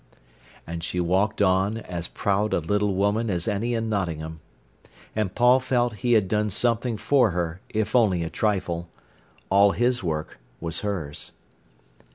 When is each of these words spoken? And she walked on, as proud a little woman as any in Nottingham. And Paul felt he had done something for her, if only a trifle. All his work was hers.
And 0.65 0.83
she 0.83 0.99
walked 0.99 1.43
on, 1.43 1.77
as 1.77 2.07
proud 2.07 2.55
a 2.55 2.59
little 2.59 2.95
woman 2.95 3.29
as 3.29 3.47
any 3.47 3.75
in 3.75 3.87
Nottingham. 3.87 4.39
And 5.15 5.35
Paul 5.35 5.59
felt 5.59 5.97
he 6.01 6.13
had 6.13 6.27
done 6.27 6.49
something 6.49 6.97
for 6.97 7.29
her, 7.29 7.61
if 7.69 7.95
only 7.95 8.23
a 8.23 8.29
trifle. 8.31 8.89
All 9.51 9.73
his 9.73 10.01
work 10.01 10.39
was 10.59 10.79
hers. 10.79 11.33